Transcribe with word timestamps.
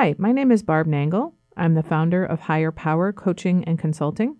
Hi, 0.00 0.14
my 0.16 0.30
name 0.30 0.52
is 0.52 0.62
Barb 0.62 0.86
Nangle. 0.86 1.32
I'm 1.56 1.74
the 1.74 1.82
founder 1.82 2.24
of 2.24 2.38
Higher 2.38 2.70
Power 2.70 3.12
Coaching 3.12 3.64
and 3.64 3.80
Consulting. 3.80 4.36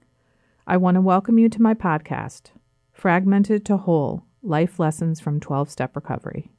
I 0.68 0.76
want 0.76 0.94
to 0.94 1.00
welcome 1.00 1.36
you 1.36 1.48
to 1.48 1.60
my 1.60 1.74
podcast, 1.74 2.52
Fragmented 2.92 3.66
to 3.66 3.76
Whole 3.76 4.22
Life 4.40 4.78
Lessons 4.78 5.18
from 5.18 5.40
12 5.40 5.68
Step 5.68 5.96
Recovery. 5.96 6.52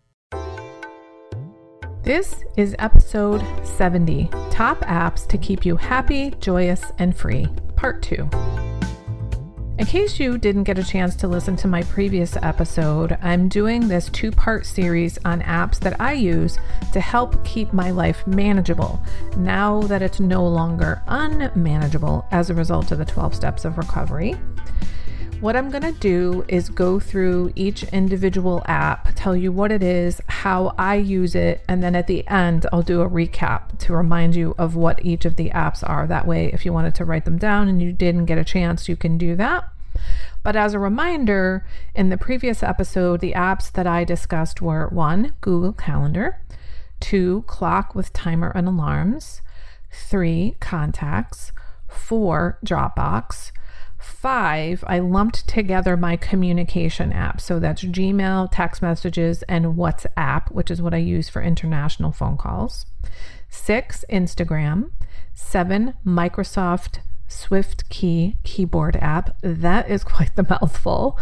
This 2.04 2.44
is 2.58 2.76
episode 2.78 3.42
70 3.66 4.28
Top 4.52 4.82
Apps 4.82 5.26
to 5.28 5.38
Keep 5.38 5.66
You 5.66 5.78
Happy, 5.78 6.32
Joyous, 6.42 6.84
and 6.98 7.16
Free, 7.16 7.48
Part 7.78 8.02
2. 8.02 8.30
In 9.80 9.86
case 9.86 10.20
you 10.20 10.38
didn't 10.38 10.66
get 10.66 10.78
a 10.78 10.84
chance 10.84 11.16
to 11.16 11.28
listen 11.30 11.56
to 11.56 11.68
my 11.70 11.84
previous 11.84 12.36
episode, 12.36 13.18
I'm 13.22 13.48
doing 13.48 13.88
this 13.88 14.10
two 14.10 14.30
part 14.30 14.66
series 14.66 15.18
on 15.24 15.40
apps 15.40 15.80
that 15.80 16.02
I 16.02 16.12
use 16.12 16.60
to 16.92 17.00
help 17.00 17.46
keep 17.46 17.72
my 17.72 17.90
life 17.90 18.28
manageable 18.28 19.02
now 19.38 19.82
that 19.84 20.02
it's 20.02 20.20
no 20.20 20.46
longer 20.46 21.02
unmanageable 21.08 22.28
as 22.32 22.50
a 22.50 22.56
result 22.56 22.92
of 22.92 22.98
the 22.98 23.06
12 23.06 23.34
steps 23.34 23.64
of 23.64 23.78
recovery. 23.78 24.36
What 25.42 25.56
I'm 25.56 25.70
going 25.70 25.84
to 25.84 25.98
do 25.98 26.44
is 26.50 26.68
go 26.68 27.00
through 27.00 27.54
each 27.56 27.84
individual 27.84 28.62
app, 28.66 29.14
tell 29.16 29.38
you 29.38 29.54
what 29.54 29.72
it 29.72 29.82
is, 29.82 30.20
how 30.28 30.76
I 30.78 30.96
use 30.96 31.34
it, 31.34 31.64
and 31.66 31.82
then 31.82 31.96
at 31.96 32.08
the 32.08 32.28
end, 32.28 32.66
I'll 32.74 32.82
do 32.82 33.00
a 33.00 33.10
recap 33.10 33.80
to 33.80 33.94
remind 33.94 34.36
you 34.36 34.54
of 34.58 34.76
what 34.76 35.06
each 35.06 35.24
of 35.24 35.38
the 35.38 35.50
apps 35.52 35.82
are. 35.88 36.06
That 36.06 36.28
way, 36.28 36.52
if 36.52 36.66
you 36.66 36.74
wanted 36.74 36.94
to 36.96 37.06
write 37.06 37.24
them 37.24 37.38
down 37.38 37.70
and 37.70 37.82
you 37.82 37.94
didn't 37.94 38.26
get 38.26 38.38
a 38.38 38.44
chance, 38.44 38.90
you 38.90 38.98
can 38.98 39.18
do 39.18 39.34
that. 39.38 39.64
But 40.44 40.58
as 40.58 40.74
a 40.74 40.80
reminder, 40.80 41.66
in 41.96 42.10
the 42.10 42.18
previous 42.18 42.62
episode, 42.62 43.22
the 43.22 43.32
apps 43.32 43.72
that 43.72 43.88
I 43.88 44.04
discussed 44.04 44.62
were 44.62 44.90
one, 44.90 45.36
Google 45.40 45.72
Calendar, 45.72 46.42
two, 47.00 47.46
Clock 47.48 47.96
with 47.96 48.12
timer 48.12 48.52
and 48.54 48.68
alarms, 48.68 49.42
three, 49.90 50.58
Contacts, 50.60 51.54
four, 51.88 52.60
Dropbox 52.66 53.54
Five, 54.00 54.84
I 54.88 55.00
lumped 55.00 55.48
together 55.48 55.98
my 55.98 56.16
communication 56.16 57.12
apps. 57.12 57.42
So 57.42 57.60
that's 57.60 57.84
Gmail, 57.84 58.48
text 58.52 58.82
messages, 58.82 59.44
and 59.44 59.76
WhatsApp, 59.76 60.52
which 60.52 60.72
is 60.72 60.82
what 60.82 60.94
I 60.94 60.98
use 60.98 61.28
for 61.28 61.42
international 61.42 62.14
phone 62.14 62.38
calls. 62.38 62.86
Six, 63.50 64.06
Instagram. 64.10 64.92
Seven, 65.34 65.96
Microsoft 66.06 67.00
Swift 67.28 67.90
Key 67.90 68.38
keyboard 68.44 68.96
app. 68.98 69.38
That 69.42 69.90
is 69.90 70.04
quite 70.06 70.36
the 70.36 70.48
mouthful. 70.50 71.20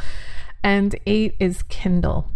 And 0.63 0.95
eight 1.05 1.35
is 1.39 1.63
Kindle. 1.63 2.29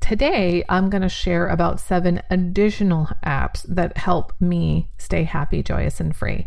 Today, 0.00 0.64
I'm 0.68 0.90
going 0.90 1.02
to 1.02 1.08
share 1.08 1.48
about 1.48 1.80
seven 1.80 2.22
additional 2.30 3.08
apps 3.24 3.64
that 3.68 3.96
help 3.98 4.32
me 4.40 4.90
stay 4.96 5.24
happy, 5.24 5.62
joyous, 5.62 6.00
and 6.00 6.14
free. 6.14 6.46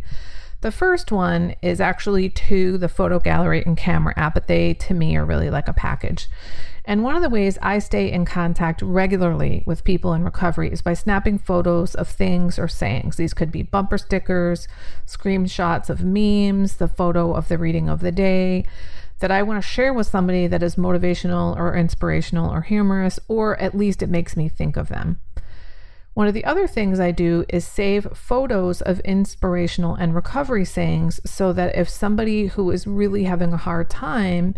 The 0.61 0.71
first 0.71 1.11
one 1.11 1.55
is 1.63 1.81
actually 1.81 2.29
to 2.29 2.77
the 2.77 2.87
photo 2.87 3.19
gallery 3.19 3.63
and 3.65 3.75
camera 3.75 4.13
app, 4.15 4.35
but 4.35 4.47
they 4.47 4.75
to 4.75 4.93
me 4.93 5.17
are 5.17 5.25
really 5.25 5.49
like 5.49 5.67
a 5.67 5.73
package. 5.73 6.27
And 6.85 7.03
one 7.03 7.15
of 7.15 7.21
the 7.21 7.29
ways 7.29 7.57
I 7.61 7.79
stay 7.79 8.11
in 8.11 8.25
contact 8.25 8.81
regularly 8.81 9.63
with 9.65 9.83
people 9.83 10.13
in 10.13 10.23
recovery 10.23 10.71
is 10.71 10.81
by 10.81 10.93
snapping 10.93 11.39
photos 11.39 11.95
of 11.95 12.07
things 12.07 12.59
or 12.59 12.67
sayings. 12.67 13.17
These 13.17 13.33
could 13.33 13.51
be 13.51 13.63
bumper 13.63 13.97
stickers, 13.97 14.67
screenshots 15.05 15.89
of 15.89 16.03
memes, 16.03 16.77
the 16.77 16.87
photo 16.87 17.33
of 17.33 17.47
the 17.47 17.57
reading 17.57 17.89
of 17.89 18.01
the 18.01 18.11
day 18.11 18.65
that 19.19 19.31
I 19.31 19.43
want 19.43 19.61
to 19.63 19.67
share 19.67 19.93
with 19.93 20.07
somebody 20.07 20.47
that 20.47 20.63
is 20.63 20.75
motivational 20.75 21.55
or 21.55 21.75
inspirational 21.75 22.51
or 22.51 22.61
humorous, 22.61 23.19
or 23.27 23.55
at 23.57 23.77
least 23.77 24.01
it 24.01 24.09
makes 24.09 24.35
me 24.35 24.49
think 24.49 24.77
of 24.77 24.89
them. 24.89 25.19
One 26.13 26.27
of 26.27 26.33
the 26.33 26.43
other 26.45 26.67
things 26.67 26.99
I 26.99 27.11
do 27.11 27.45
is 27.47 27.65
save 27.65 28.05
photos 28.13 28.81
of 28.81 28.99
inspirational 29.01 29.95
and 29.95 30.13
recovery 30.13 30.65
sayings 30.65 31.21
so 31.25 31.53
that 31.53 31.75
if 31.75 31.87
somebody 31.89 32.47
who 32.47 32.69
is 32.71 32.85
really 32.85 33.23
having 33.23 33.53
a 33.53 33.57
hard 33.57 33.89
time 33.89 34.55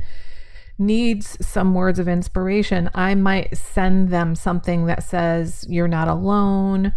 needs 0.79 1.37
some 1.45 1.75
words 1.75 1.99
of 1.99 2.07
inspiration, 2.07 2.89
I 2.95 3.13
might 3.13 3.55
send 3.55 4.09
them 4.09 4.33
something 4.33 4.87
that 4.87 5.03
says, 5.03 5.65
You're 5.69 5.87
not 5.87 6.07
alone. 6.07 6.93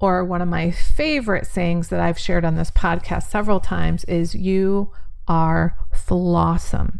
Or 0.00 0.24
one 0.24 0.42
of 0.42 0.48
my 0.48 0.70
favorite 0.70 1.46
sayings 1.46 1.88
that 1.88 2.00
I've 2.00 2.18
shared 2.18 2.44
on 2.44 2.56
this 2.56 2.70
podcast 2.70 3.24
several 3.24 3.60
times 3.60 4.04
is, 4.04 4.34
You 4.34 4.90
are 5.28 5.76
flawsome. 5.94 6.98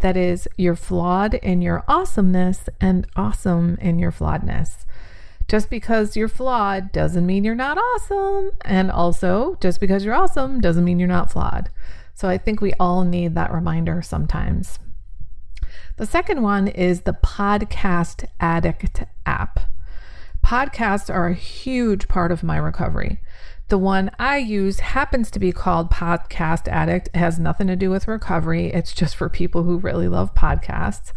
That 0.00 0.16
is, 0.16 0.48
you're 0.56 0.74
flawed 0.74 1.34
in 1.34 1.62
your 1.62 1.84
awesomeness 1.86 2.68
and 2.80 3.06
awesome 3.14 3.76
in 3.80 4.00
your 4.00 4.10
flawedness. 4.10 4.84
Just 5.48 5.70
because 5.70 6.14
you're 6.14 6.28
flawed 6.28 6.92
doesn't 6.92 7.24
mean 7.24 7.42
you're 7.42 7.54
not 7.54 7.78
awesome. 7.78 8.50
And 8.60 8.90
also, 8.90 9.56
just 9.60 9.80
because 9.80 10.04
you're 10.04 10.14
awesome 10.14 10.60
doesn't 10.60 10.84
mean 10.84 10.98
you're 10.98 11.08
not 11.08 11.32
flawed. 11.32 11.70
So 12.14 12.28
I 12.28 12.36
think 12.36 12.60
we 12.60 12.74
all 12.74 13.04
need 13.04 13.34
that 13.34 13.52
reminder 13.52 14.02
sometimes. 14.02 14.78
The 15.96 16.06
second 16.06 16.42
one 16.42 16.68
is 16.68 17.02
the 17.02 17.14
Podcast 17.14 18.26
Addict 18.38 19.04
app. 19.24 19.60
Podcasts 20.44 21.12
are 21.12 21.28
a 21.28 21.34
huge 21.34 22.08
part 22.08 22.30
of 22.30 22.42
my 22.44 22.56
recovery. 22.56 23.20
The 23.68 23.78
one 23.78 24.10
I 24.18 24.36
use 24.38 24.80
happens 24.80 25.30
to 25.30 25.38
be 25.38 25.52
called 25.52 25.90
Podcast 25.90 26.68
Addict. 26.68 27.08
It 27.08 27.18
has 27.18 27.38
nothing 27.38 27.66
to 27.66 27.76
do 27.76 27.90
with 27.90 28.08
recovery, 28.08 28.66
it's 28.72 28.92
just 28.92 29.16
for 29.16 29.28
people 29.28 29.62
who 29.62 29.78
really 29.78 30.08
love 30.08 30.34
podcasts. 30.34 31.12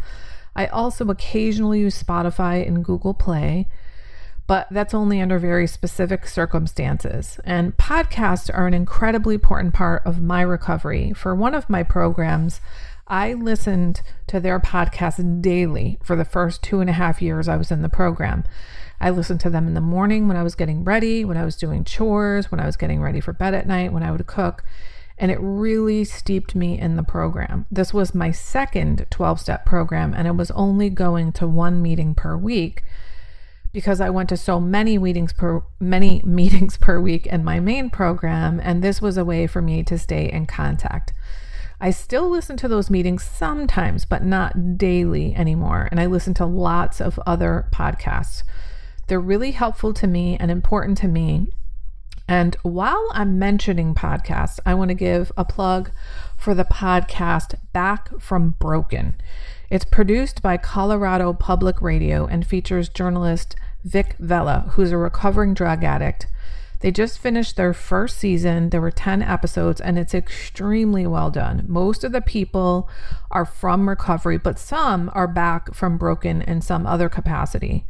I 0.56 0.66
also 0.66 1.08
occasionally 1.08 1.80
use 1.80 2.02
Spotify 2.02 2.66
and 2.66 2.84
Google 2.84 3.14
Play 3.14 3.68
but 4.52 4.68
that's 4.70 4.92
only 4.92 5.18
under 5.18 5.38
very 5.38 5.66
specific 5.66 6.26
circumstances. 6.26 7.40
And 7.42 7.74
podcasts 7.78 8.50
are 8.52 8.66
an 8.66 8.74
incredibly 8.74 9.36
important 9.36 9.72
part 9.72 10.02
of 10.04 10.20
my 10.20 10.42
recovery. 10.42 11.14
For 11.14 11.34
one 11.34 11.54
of 11.54 11.70
my 11.70 11.82
programs, 11.82 12.60
I 13.08 13.32
listened 13.32 14.02
to 14.26 14.40
their 14.40 14.60
podcast 14.60 15.40
daily 15.40 15.98
for 16.02 16.16
the 16.16 16.26
first 16.26 16.62
two 16.62 16.80
and 16.80 16.90
a 16.90 16.92
half 16.92 17.22
years 17.22 17.48
I 17.48 17.56
was 17.56 17.70
in 17.70 17.80
the 17.80 17.88
program. 17.88 18.44
I 19.00 19.08
listened 19.08 19.40
to 19.40 19.48
them 19.48 19.66
in 19.66 19.72
the 19.72 19.80
morning 19.80 20.28
when 20.28 20.36
I 20.36 20.42
was 20.42 20.54
getting 20.54 20.84
ready, 20.84 21.24
when 21.24 21.38
I 21.38 21.46
was 21.46 21.56
doing 21.56 21.82
chores, 21.82 22.50
when 22.50 22.60
I 22.60 22.66
was 22.66 22.76
getting 22.76 23.00
ready 23.00 23.20
for 23.20 23.32
bed 23.32 23.54
at 23.54 23.66
night, 23.66 23.94
when 23.94 24.02
I 24.02 24.10
would 24.10 24.26
cook, 24.26 24.64
and 25.16 25.30
it 25.30 25.38
really 25.40 26.04
steeped 26.04 26.54
me 26.54 26.78
in 26.78 26.96
the 26.96 27.02
program. 27.02 27.64
This 27.70 27.94
was 27.94 28.14
my 28.14 28.32
second 28.32 29.06
12 29.08 29.40
step 29.40 29.64
program, 29.64 30.12
and 30.12 30.28
I 30.28 30.32
was 30.32 30.50
only 30.50 30.90
going 30.90 31.32
to 31.32 31.46
one 31.46 31.80
meeting 31.80 32.14
per 32.14 32.36
week 32.36 32.82
because 33.72 34.00
I 34.00 34.10
went 34.10 34.28
to 34.28 34.36
so 34.36 34.60
many 34.60 34.98
meetings 34.98 35.32
per 35.32 35.62
many 35.80 36.22
meetings 36.26 36.76
per 36.76 37.00
week 37.00 37.26
in 37.26 37.44
my 37.44 37.60
main 37.60 37.90
program 37.90 38.60
and 38.62 38.82
this 38.82 39.00
was 39.00 39.16
a 39.16 39.24
way 39.24 39.46
for 39.46 39.62
me 39.62 39.82
to 39.84 39.98
stay 39.98 40.30
in 40.30 40.46
contact. 40.46 41.12
I 41.80 41.90
still 41.90 42.30
listen 42.30 42.56
to 42.58 42.68
those 42.68 42.90
meetings 42.90 43.24
sometimes, 43.24 44.04
but 44.04 44.22
not 44.22 44.78
daily 44.78 45.34
anymore, 45.34 45.88
and 45.90 45.98
I 45.98 46.06
listen 46.06 46.32
to 46.34 46.46
lots 46.46 47.00
of 47.00 47.18
other 47.26 47.66
podcasts. 47.72 48.44
They're 49.08 49.18
really 49.18 49.50
helpful 49.50 49.92
to 49.94 50.06
me 50.06 50.36
and 50.38 50.48
important 50.48 50.96
to 50.98 51.08
me. 51.08 51.48
And 52.28 52.56
while 52.62 53.08
I'm 53.12 53.36
mentioning 53.36 53.96
podcasts, 53.96 54.60
I 54.64 54.74
want 54.74 54.90
to 54.90 54.94
give 54.94 55.32
a 55.36 55.44
plug 55.44 55.90
for 56.36 56.54
the 56.54 56.64
podcast 56.64 57.56
Back 57.72 58.10
from 58.20 58.50
Broken. 58.60 59.16
It's 59.68 59.84
produced 59.84 60.40
by 60.40 60.58
Colorado 60.58 61.32
Public 61.32 61.82
Radio 61.82 62.26
and 62.26 62.46
features 62.46 62.88
journalist 62.88 63.56
Vic 63.84 64.16
Vela, 64.18 64.66
who's 64.70 64.92
a 64.92 64.96
recovering 64.96 65.54
drug 65.54 65.84
addict. 65.84 66.26
They 66.80 66.90
just 66.90 67.20
finished 67.20 67.56
their 67.56 67.72
first 67.72 68.18
season. 68.18 68.70
There 68.70 68.80
were 68.80 68.90
10 68.90 69.22
episodes 69.22 69.80
and 69.80 69.98
it's 69.98 70.14
extremely 70.14 71.06
well 71.06 71.30
done. 71.30 71.64
Most 71.68 72.02
of 72.02 72.10
the 72.10 72.20
people 72.20 72.88
are 73.30 73.44
from 73.44 73.88
recovery, 73.88 74.36
but 74.36 74.58
some 74.58 75.10
are 75.14 75.28
back 75.28 75.74
from 75.74 75.96
broken 75.96 76.42
in 76.42 76.60
some 76.60 76.86
other 76.86 77.08
capacity. 77.08 77.84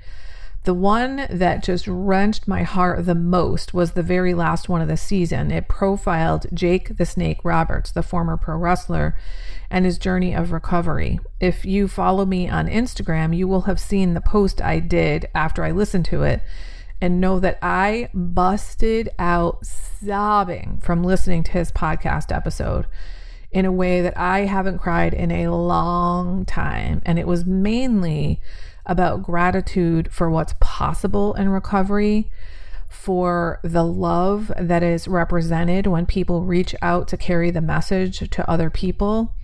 The 0.65 0.75
one 0.75 1.27
that 1.29 1.65
just 1.65 1.89
wrenched 1.89 2.47
my 2.47 2.63
heart 2.63 3.05
the 3.05 3.17
most 3.17 3.75
was 3.75 3.93
the 3.93 4.03
very 4.03 4.33
last 4.33 4.69
one 4.69 4.81
of 4.81 4.87
the 4.87 4.97
season. 4.97 5.51
It 5.51 5.67
profiled 5.67 6.47
Jake 6.55 6.97
the 6.99 7.07
Snake 7.07 7.41
Roberts, 7.43 7.91
the 7.91 8.03
former 8.03 8.37
pro 8.37 8.57
wrestler, 8.57 9.17
and 9.71 9.85
his 9.85 9.99
journey 9.99 10.33
of 10.35 10.53
recovery. 10.53 11.19
If 11.41 11.65
you 11.65 11.89
follow 11.89 12.25
me 12.25 12.49
on 12.49 12.69
Instagram, 12.69 13.37
you 13.37 13.49
will 13.49 13.63
have 13.63 13.81
seen 13.81 14.15
the 14.15 14.21
post 14.21 14.63
I 14.63 14.79
did 14.79 15.29
after 15.35 15.65
I 15.65 15.73
listened 15.73 16.05
to 16.07 16.23
it 16.23 16.43
and 17.01 17.21
know 17.21 17.41
that 17.41 17.59
I 17.61 18.09
busted 18.15 19.11
out 19.19 19.67
sobbing 19.67 20.79
from 20.81 21.03
listening 21.03 21.43
to 21.45 21.53
his 21.53 21.73
podcast 21.73 22.35
episode 22.35 22.87
in 23.51 23.65
a 23.65 23.73
way 23.73 24.01
that 24.01 24.17
I 24.17 24.41
haven't 24.41 24.79
cried 24.79 25.13
in 25.13 25.33
a 25.33 25.49
long 25.49 26.45
time. 26.45 27.03
And 27.05 27.19
it 27.19 27.27
was 27.27 27.45
mainly 27.45 28.41
about 28.87 29.23
gratitude 29.23 30.13
for 30.13 30.31
what's 30.31 30.55
possible 30.61 31.35
in 31.35 31.49
recovery, 31.49 32.31
for 32.89 33.59
the 33.63 33.85
love 33.85 34.53
that 34.59 34.83
is 34.83 35.09
represented 35.09 35.87
when 35.87 36.07
people 36.07 36.43
reach 36.43 36.75
out 36.83 37.09
to 37.09 37.17
carry 37.17 37.51
the 37.51 37.61
message 37.61 38.29
to 38.31 38.51
other 38.51 38.71
people, 38.71 39.35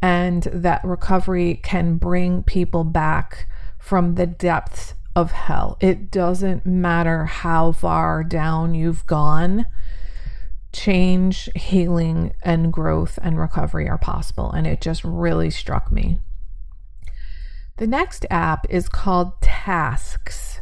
and 0.00 0.44
that 0.44 0.84
recovery 0.84 1.60
can 1.62 1.96
bring 1.96 2.42
people 2.42 2.84
back 2.84 3.48
from 3.78 4.14
the 4.14 4.26
depths 4.26 4.94
of 5.14 5.32
hell. 5.32 5.78
It 5.80 6.10
doesn't 6.10 6.66
matter 6.66 7.24
how 7.24 7.72
far 7.72 8.22
down 8.22 8.74
you've 8.74 9.06
gone. 9.06 9.66
Change, 10.72 11.48
healing, 11.54 12.34
and 12.42 12.70
growth 12.70 13.18
and 13.22 13.38
recovery 13.38 13.88
are 13.88 13.96
possible. 13.96 14.50
And 14.50 14.66
it 14.66 14.82
just 14.82 15.02
really 15.04 15.48
struck 15.48 15.90
me. 15.90 16.18
The 17.78 17.86
next 17.86 18.24
app 18.30 18.66
is 18.70 18.88
called 18.88 19.40
Tasks. 19.42 20.60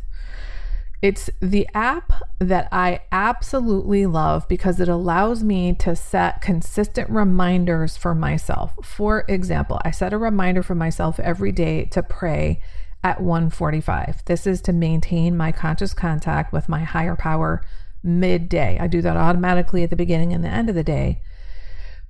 It's 1.00 1.30
the 1.40 1.68
app 1.74 2.12
that 2.38 2.66
I 2.72 3.02
absolutely 3.12 4.06
love 4.06 4.48
because 4.48 4.80
it 4.80 4.88
allows 4.88 5.44
me 5.44 5.74
to 5.74 5.94
set 5.94 6.40
consistent 6.40 7.10
reminders 7.10 7.96
for 7.96 8.14
myself. 8.14 8.72
For 8.82 9.24
example, 9.28 9.80
I 9.84 9.90
set 9.90 10.12
a 10.12 10.18
reminder 10.18 10.62
for 10.62 10.74
myself 10.74 11.20
every 11.20 11.52
day 11.52 11.84
to 11.86 12.02
pray 12.02 12.60
at 13.04 13.20
1:45. 13.20 14.24
This 14.24 14.46
is 14.46 14.60
to 14.62 14.72
maintain 14.72 15.36
my 15.36 15.52
conscious 15.52 15.94
contact 15.94 16.52
with 16.52 16.68
my 16.68 16.80
higher 16.80 17.16
power 17.16 17.62
midday. 18.02 18.78
I 18.80 18.86
do 18.86 19.02
that 19.02 19.16
automatically 19.16 19.84
at 19.84 19.90
the 19.90 19.96
beginning 19.96 20.32
and 20.32 20.42
the 20.42 20.48
end 20.48 20.68
of 20.68 20.74
the 20.74 20.82
day. 20.82 21.20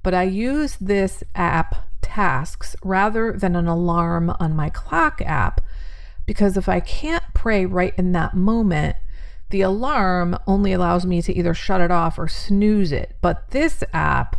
But 0.05 0.15
I 0.15 0.23
use 0.23 0.77
this 0.77 1.25
app 1.35 1.75
tasks 2.14 2.76
rather 2.84 3.32
than 3.32 3.56
an 3.56 3.66
alarm 3.66 4.34
on 4.38 4.55
my 4.55 4.70
clock 4.70 5.20
app 5.22 5.61
because 6.26 6.56
if 6.56 6.69
I 6.69 6.81
can't 6.81 7.25
pray 7.34 7.66
right 7.66 7.93
in 7.99 8.12
that 8.12 8.34
moment, 8.34 8.96
the 9.50 9.62
alarm 9.62 10.38
only 10.46 10.72
allows 10.72 11.05
me 11.05 11.20
to 11.22 11.37
either 11.37 11.55
shut 11.55 11.81
it 11.81 11.90
off 11.90 12.19
or 12.19 12.28
snooze 12.28 12.93
it. 12.93 13.16
But 13.20 13.50
this 13.50 13.82
app 13.93 14.37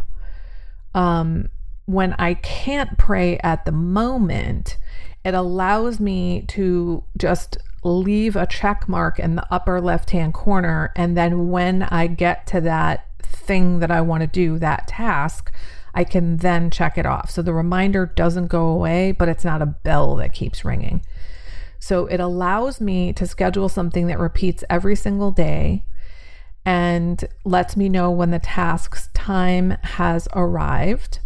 um 0.94 1.50
when 1.86 2.14
I 2.14 2.36
can't 2.36 2.98
pray 2.98 3.38
at 3.40 3.66
the 3.66 3.72
moment, 3.72 4.78
it 5.24 5.34
allows 5.34 6.00
me 6.00 6.44
to 6.48 7.04
just 7.18 7.58
leave 7.84 8.36
a 8.36 8.48
check 8.48 8.90
mark 8.90 9.20
in 9.20 9.36
the 9.36 9.46
upper 9.54 9.80
left 9.80 10.10
hand 10.12 10.34
corner. 10.34 10.92
And 10.96 11.16
then 11.16 11.50
when 11.52 11.84
I 11.84 12.08
get 12.08 12.48
to 12.48 12.62
that 12.62 13.06
thing 13.22 13.80
that 13.80 13.92
I 13.92 14.02
want 14.02 14.22
to 14.22 14.28
do, 14.28 14.58
that 14.60 14.88
task, 14.88 15.52
I 15.96 16.04
can 16.04 16.38
then 16.38 16.70
check 16.70 16.98
it 16.98 17.06
off. 17.06 17.32
So 17.32 17.42
the 17.42 17.54
reminder 17.54 18.06
doesn't 18.06 18.48
go 18.48 18.68
away, 18.68 19.14
but 19.14 19.30
it's 19.30 19.46
not 19.46 19.62
a 19.62 19.66
bell 19.66 20.18
that 20.18 20.34
keeps 20.34 20.66
ringing. 20.66 21.02
So 21.80 22.06
it 22.06 22.20
allows 22.20 22.82
me 22.82 23.14
to 23.14 23.26
schedule 23.26 23.70
something 23.70 24.08
that 24.08 24.20
repeats 24.20 24.64
every 24.70 24.96
single 24.96 25.32
day 25.32 25.86
and 26.66 27.24
lets 27.46 27.78
me 27.78 27.88
know 27.88 28.12
when 28.12 28.32
the 28.32 28.40
task's 28.40 29.10
time 29.14 29.78
has 29.84 30.28
arrived. 30.34 31.20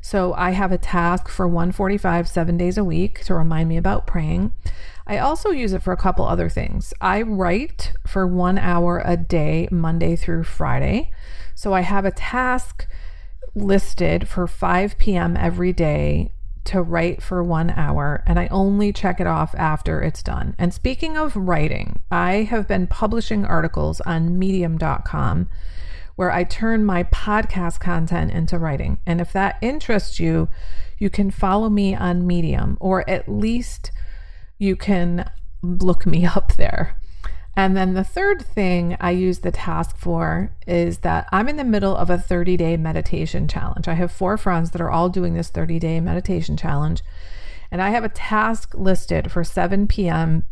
So 0.00 0.34
I 0.34 0.50
have 0.50 0.72
a 0.72 0.78
task 0.78 1.28
for 1.28 1.46
145 1.46 2.28
7 2.28 2.56
days 2.56 2.76
a 2.76 2.84
week 2.84 3.20
to 3.24 3.34
remind 3.34 3.68
me 3.68 3.76
about 3.76 4.06
praying. 4.06 4.52
I 5.06 5.18
also 5.18 5.50
use 5.50 5.72
it 5.72 5.82
for 5.82 5.92
a 5.92 5.96
couple 5.96 6.24
other 6.24 6.48
things. 6.48 6.92
I 7.00 7.22
write 7.22 7.92
for 8.06 8.26
1 8.26 8.58
hour 8.58 9.00
a 9.04 9.16
day 9.16 9.68
Monday 9.70 10.16
through 10.16 10.44
Friday. 10.44 11.12
So 11.54 11.72
I 11.72 11.82
have 11.82 12.04
a 12.04 12.10
task 12.10 12.86
listed 13.54 14.28
for 14.28 14.46
5 14.46 14.98
p.m. 14.98 15.36
every 15.36 15.72
day 15.72 16.32
to 16.64 16.80
write 16.80 17.22
for 17.22 17.42
one 17.42 17.70
hour, 17.70 18.22
and 18.26 18.38
I 18.38 18.46
only 18.48 18.92
check 18.92 19.20
it 19.20 19.26
off 19.26 19.54
after 19.56 20.00
it's 20.00 20.22
done. 20.22 20.54
And 20.58 20.72
speaking 20.72 21.16
of 21.16 21.36
writing, 21.36 22.00
I 22.10 22.44
have 22.44 22.68
been 22.68 22.86
publishing 22.86 23.44
articles 23.44 24.00
on 24.02 24.38
medium.com 24.38 25.48
where 26.14 26.30
I 26.30 26.44
turn 26.44 26.84
my 26.84 27.04
podcast 27.04 27.80
content 27.80 28.30
into 28.30 28.58
writing. 28.58 28.98
And 29.06 29.20
if 29.20 29.32
that 29.32 29.56
interests 29.60 30.20
you, 30.20 30.48
you 30.98 31.10
can 31.10 31.30
follow 31.30 31.68
me 31.68 31.94
on 31.94 32.26
Medium, 32.26 32.76
or 32.80 33.08
at 33.08 33.28
least 33.28 33.90
you 34.58 34.76
can 34.76 35.28
look 35.62 36.06
me 36.06 36.24
up 36.26 36.54
there. 36.56 36.96
And 37.54 37.76
then 37.76 37.94
the 37.94 38.04
third 38.04 38.42
thing 38.42 38.96
I 38.98 39.10
use 39.10 39.40
the 39.40 39.50
task 39.50 39.96
for 39.98 40.52
is 40.66 40.98
that 40.98 41.28
I'm 41.32 41.48
in 41.48 41.56
the 41.56 41.64
middle 41.64 41.94
of 41.94 42.08
a 42.08 42.18
30 42.18 42.56
day 42.56 42.76
meditation 42.76 43.46
challenge. 43.46 43.88
I 43.88 43.94
have 43.94 44.10
four 44.10 44.38
friends 44.38 44.70
that 44.70 44.80
are 44.80 44.90
all 44.90 45.10
doing 45.10 45.34
this 45.34 45.50
30 45.50 45.78
day 45.78 46.00
meditation 46.00 46.56
challenge. 46.56 47.02
And 47.70 47.82
I 47.82 47.90
have 47.90 48.04
a 48.04 48.08
task 48.08 48.74
listed 48.74 49.30
for 49.30 49.44
7 49.44 49.86
p.m. 49.86 50.44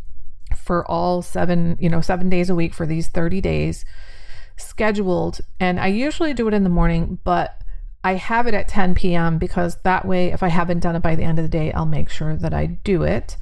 for 0.56 0.90
all 0.90 1.22
seven, 1.22 1.76
you 1.80 1.88
know, 1.88 2.00
seven 2.00 2.28
days 2.28 2.50
a 2.50 2.54
week 2.54 2.74
for 2.74 2.86
these 2.86 3.08
30 3.08 3.40
days 3.40 3.84
scheduled. 4.56 5.40
And 5.58 5.80
I 5.80 5.86
usually 5.86 6.34
do 6.34 6.48
it 6.48 6.54
in 6.54 6.64
the 6.64 6.70
morning, 6.70 7.18
but 7.24 7.62
I 8.04 8.14
have 8.14 8.46
it 8.46 8.54
at 8.54 8.68
10 8.68 8.94
p.m. 8.94 9.38
because 9.38 9.76
that 9.84 10.06
way, 10.06 10.32
if 10.32 10.42
I 10.42 10.48
haven't 10.48 10.80
done 10.80 10.96
it 10.96 11.02
by 11.02 11.14
the 11.14 11.22
end 11.22 11.38
of 11.38 11.44
the 11.44 11.50
day, 11.50 11.72
I'll 11.72 11.86
make 11.86 12.10
sure 12.10 12.36
that 12.36 12.54
I 12.54 12.66
do 12.66 13.02
it 13.02 13.36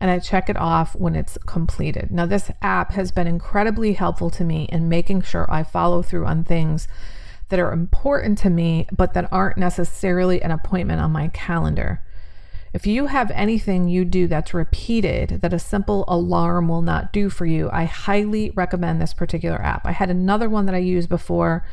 and 0.00 0.10
I 0.10 0.18
check 0.18 0.48
it 0.48 0.56
off 0.56 0.94
when 0.96 1.14
it's 1.14 1.38
completed. 1.46 2.10
Now, 2.10 2.26
this 2.26 2.50
app 2.62 2.92
has 2.92 3.10
been 3.12 3.26
incredibly 3.26 3.94
helpful 3.94 4.30
to 4.30 4.44
me 4.44 4.64
in 4.70 4.88
making 4.88 5.22
sure 5.22 5.46
I 5.50 5.62
follow 5.62 6.02
through 6.02 6.26
on 6.26 6.44
things 6.44 6.88
that 7.48 7.60
are 7.60 7.72
important 7.72 8.38
to 8.38 8.50
me, 8.50 8.86
but 8.90 9.14
that 9.14 9.32
aren't 9.32 9.58
necessarily 9.58 10.42
an 10.42 10.50
appointment 10.50 11.00
on 11.00 11.12
my 11.12 11.28
calendar. 11.28 12.02
If 12.72 12.88
you 12.88 13.06
have 13.06 13.30
anything 13.30 13.88
you 13.88 14.04
do 14.04 14.26
that's 14.26 14.52
repeated 14.52 15.40
that 15.42 15.52
a 15.52 15.60
simple 15.60 16.04
alarm 16.08 16.66
will 16.66 16.82
not 16.82 17.12
do 17.12 17.30
for 17.30 17.46
you, 17.46 17.70
I 17.72 17.84
highly 17.84 18.50
recommend 18.50 19.00
this 19.00 19.14
particular 19.14 19.62
app. 19.62 19.86
I 19.86 19.92
had 19.92 20.10
another 20.10 20.48
one 20.48 20.66
that 20.66 20.74
I 20.74 20.78
used 20.78 21.08
before. 21.08 21.64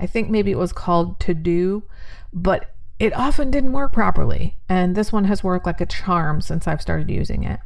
I 0.00 0.06
think 0.06 0.30
maybe 0.30 0.50
it 0.50 0.58
was 0.58 0.72
called 0.72 1.20
To 1.20 1.34
Do, 1.34 1.82
but 2.32 2.70
it 2.98 3.14
often 3.14 3.50
didn't 3.50 3.72
work 3.72 3.92
properly. 3.92 4.56
And 4.68 4.94
this 4.94 5.12
one 5.12 5.24
has 5.24 5.44
worked 5.44 5.66
like 5.66 5.80
a 5.80 5.86
charm 5.86 6.40
since 6.40 6.66
I've 6.66 6.82
started 6.82 7.10
using 7.10 7.44
it. 7.44 7.60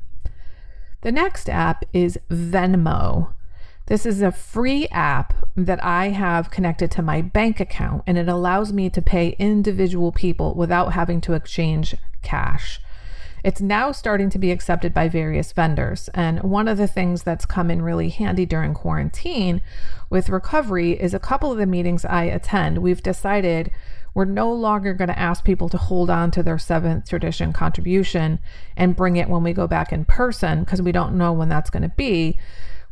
The 1.02 1.12
next 1.12 1.48
app 1.48 1.84
is 1.92 2.18
Venmo. 2.30 3.32
This 3.86 4.06
is 4.06 4.22
a 4.22 4.30
free 4.30 4.86
app 4.88 5.34
that 5.56 5.82
I 5.82 6.10
have 6.10 6.50
connected 6.50 6.90
to 6.92 7.02
my 7.02 7.22
bank 7.22 7.58
account, 7.58 8.04
and 8.06 8.16
it 8.16 8.28
allows 8.28 8.72
me 8.72 8.88
to 8.90 9.02
pay 9.02 9.34
individual 9.38 10.12
people 10.12 10.54
without 10.54 10.92
having 10.92 11.20
to 11.22 11.32
exchange 11.32 11.96
cash. 12.22 12.80
It's 13.42 13.60
now 13.60 13.90
starting 13.90 14.30
to 14.30 14.38
be 14.38 14.52
accepted 14.52 14.92
by 14.92 15.08
various 15.08 15.52
vendors. 15.52 16.10
And 16.14 16.42
one 16.42 16.68
of 16.68 16.76
the 16.76 16.86
things 16.86 17.22
that's 17.22 17.46
come 17.46 17.70
in 17.70 17.82
really 17.82 18.10
handy 18.10 18.44
during 18.44 18.74
quarantine 18.74 19.62
with 20.10 20.28
recovery 20.28 20.92
is 20.92 21.14
a 21.14 21.18
couple 21.18 21.50
of 21.50 21.58
the 21.58 21.66
meetings 21.66 22.04
I 22.04 22.24
attend, 22.24 22.78
we've 22.78 23.02
decided 23.02 23.70
we're 24.14 24.24
no 24.24 24.52
longer 24.52 24.94
going 24.94 25.08
to 25.08 25.18
ask 25.18 25.44
people 25.44 25.68
to 25.68 25.78
hold 25.78 26.10
on 26.10 26.30
to 26.32 26.42
their 26.42 26.58
seventh 26.58 27.08
tradition 27.08 27.52
contribution 27.52 28.38
and 28.76 28.96
bring 28.96 29.16
it 29.16 29.28
when 29.28 29.42
we 29.42 29.52
go 29.52 29.66
back 29.66 29.92
in 29.92 30.04
person 30.04 30.60
because 30.60 30.82
we 30.82 30.92
don't 30.92 31.16
know 31.16 31.32
when 31.32 31.48
that's 31.48 31.70
going 31.70 31.82
to 31.82 31.94
be 31.96 32.38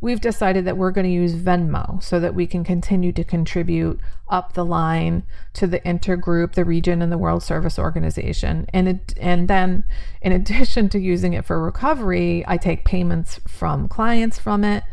we've 0.01 0.21
decided 0.21 0.65
that 0.65 0.77
we're 0.77 0.91
going 0.91 1.05
to 1.05 1.11
use 1.11 1.33
Venmo 1.33 2.01
so 2.01 2.19
that 2.19 2.33
we 2.33 2.47
can 2.47 2.63
continue 2.63 3.11
to 3.11 3.23
contribute 3.23 3.99
up 4.29 4.53
the 4.53 4.63
line 4.63 5.23
to 5.53 5.67
the 5.67 5.79
intergroup, 5.81 6.53
the 6.53 6.63
region, 6.63 7.01
and 7.01 7.11
the 7.11 7.17
World 7.17 7.43
Service 7.43 7.77
Organization. 7.77 8.65
And 8.73 8.87
it, 8.87 9.13
and 9.17 9.47
then, 9.47 9.83
in 10.21 10.31
addition 10.39 10.89
to 10.89 10.99
using 10.99 11.33
it 11.33 11.45
for 11.45 11.61
recovery, 11.61 12.43
I 12.47 12.57
take 12.57 12.85
payments 12.85 13.39
from 13.47 13.87
clients 13.87 14.39
from 14.39 14.63
it. 14.63 14.83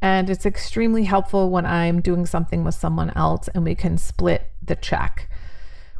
And 0.00 0.28
it's 0.28 0.44
extremely 0.44 1.04
helpful 1.04 1.48
when 1.48 1.64
I'm 1.64 2.02
doing 2.02 2.26
something 2.26 2.62
with 2.62 2.74
someone 2.74 3.10
else 3.16 3.48
and 3.48 3.64
we 3.64 3.74
can 3.74 3.96
split 3.96 4.50
the 4.62 4.76
check. 4.76 5.30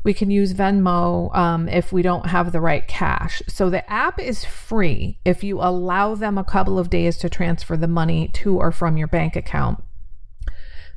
We 0.04 0.14
can 0.14 0.30
use 0.30 0.52
Venmo 0.52 1.34
um, 1.34 1.68
if 1.68 1.92
we 1.92 2.02
don't 2.02 2.26
have 2.26 2.52
the 2.52 2.60
right 2.60 2.86
cash. 2.86 3.42
So 3.48 3.70
the 3.70 3.90
app 3.90 4.20
is 4.20 4.44
free 4.44 5.18
if 5.24 5.42
you 5.42 5.60
allow 5.60 6.14
them 6.14 6.38
a 6.38 6.44
couple 6.44 6.78
of 6.78 6.90
days 6.90 7.16
to 7.18 7.30
transfer 7.30 7.76
the 7.76 7.88
money 7.88 8.28
to 8.34 8.58
or 8.58 8.70
from 8.70 8.96
your 8.98 9.08
bank 9.08 9.34
account. 9.34 9.82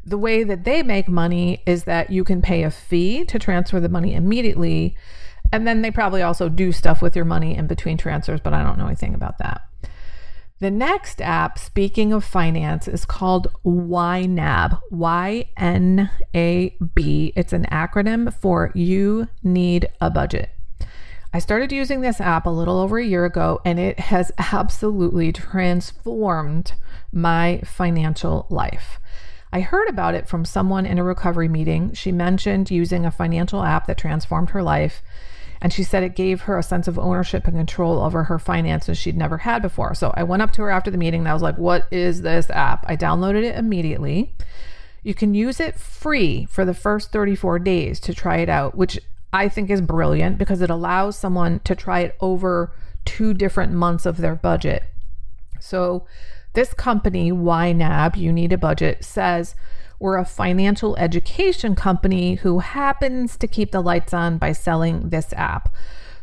The 0.04 0.18
way 0.18 0.44
that 0.44 0.66
they 0.66 0.84
make 0.84 1.08
money 1.08 1.64
is 1.66 1.86
that 1.86 2.12
you 2.12 2.24
can 2.24 2.42
pay 2.42 2.64
a 2.64 2.72
fee 2.72 3.26
to 3.26 3.40
transfer 3.40 3.80
the 3.80 3.90
money 3.90 4.14
immediately. 4.14 4.96
And 5.52 5.66
then 5.66 5.82
they 5.82 5.92
probably 5.92 6.22
also 6.22 6.50
do 6.50 6.72
stuff 6.72 7.02
with 7.02 7.16
your 7.16 7.26
money 7.26 7.56
in 7.56 7.68
between 7.68 7.98
transfers, 7.98 8.42
but 8.42 8.54
I 8.54 8.64
don't 8.64 8.78
know 8.78 8.88
anything 8.88 9.14
about 9.14 9.38
that. 9.40 9.67
The 10.60 10.72
next 10.72 11.22
app, 11.22 11.60
speaking 11.60 12.12
of 12.12 12.24
finance, 12.24 12.88
is 12.88 13.06
called 13.06 13.48
YNAB. 13.64 14.82
Y 14.90 15.50
N 15.56 16.10
A 16.36 16.76
B. 16.96 17.32
It's 17.36 17.54
an 17.54 17.66
acronym 17.72 18.34
for 18.34 18.72
You 18.74 19.28
Need 19.44 19.90
a 20.02 20.10
Budget. 20.10 20.50
I 21.32 21.38
started 21.38 21.72
using 21.72 22.02
this 22.02 22.20
app 22.20 22.48
a 22.48 22.50
little 22.50 22.80
over 22.80 22.98
a 22.98 23.06
year 23.06 23.26
ago 23.26 23.62
and 23.64 23.78
it 23.78 24.00
has 24.00 24.32
absolutely 24.40 25.32
transformed 25.32 26.74
my 27.14 27.62
financial 27.64 28.48
life. 28.50 29.00
I 29.54 29.62
heard 29.62 29.88
about 29.90 30.16
it 30.16 30.28
from 30.28 30.44
someone 30.44 30.88
in 30.88 30.98
a 30.98 31.04
recovery 31.04 31.48
meeting. 31.48 31.94
She 31.94 32.12
mentioned 32.12 32.72
using 32.72 33.06
a 33.06 33.12
financial 33.12 33.64
app 33.64 33.86
that 33.86 33.98
transformed 34.00 34.50
her 34.52 34.64
life. 34.64 35.04
And 35.62 35.74
she 35.74 35.84
said 35.84 36.04
it 36.04 36.16
gave 36.16 36.42
her 36.42 36.58
a 36.58 36.64
sense 36.64 36.88
of 36.88 37.00
ownership 37.00 37.48
and 37.48 37.58
control 37.58 38.00
over 38.00 38.26
her 38.26 38.40
finances 38.40 38.98
she'd 38.98 39.18
never 39.18 39.40
had 39.40 39.62
before. 39.62 39.96
So 39.96 40.14
I 40.16 40.24
went 40.24 40.42
up 40.42 40.52
to 40.54 40.62
her 40.64 40.70
after 40.70 40.92
the 40.92 40.98
meeting 40.98 41.22
and 41.22 41.30
I 41.30 41.34
was 41.34 41.42
like, 41.42 41.58
What 41.58 41.88
is 41.92 42.22
this 42.22 42.50
app? 42.50 42.86
I 42.88 42.96
downloaded 42.96 43.44
it 43.44 43.56
immediately. 43.56 44.34
You 45.04 45.14
can 45.14 45.34
use 45.34 45.60
it 45.60 45.80
free 45.80 46.46
for 46.46 46.66
the 46.66 46.74
first 46.74 47.12
34 47.12 47.60
days 47.60 48.00
to 48.02 48.14
try 48.14 48.38
it 48.38 48.50
out, 48.50 48.76
which 48.76 49.00
I 49.32 49.50
think 49.50 49.70
is 49.70 49.82
brilliant 49.82 50.38
because 50.38 50.62
it 50.62 50.70
allows 50.70 51.18
someone 51.18 51.60
to 51.62 51.76
try 51.76 52.02
it 52.02 52.16
over 52.20 52.74
two 53.06 53.34
different 53.34 53.72
months 53.74 54.06
of 54.06 54.18
their 54.18 54.36
budget. 54.36 54.84
So 55.60 56.06
This 56.54 56.74
company, 56.74 57.32
YNAB, 57.32 58.18
You 58.18 58.32
Need 58.32 58.52
a 58.52 58.58
Budget, 58.58 59.04
says 59.04 59.56
we're 60.00 60.18
a 60.18 60.26
financial 60.26 60.96
education 60.98 61.76
company 61.76 62.36
who 62.36 62.60
happens 62.60 63.38
to 63.38 63.48
keep 63.48 63.72
the 63.72 63.82
lights 63.82 64.14
on 64.14 64.38
by 64.38 64.52
selling 64.52 65.10
this 65.10 65.34
app. 65.34 65.74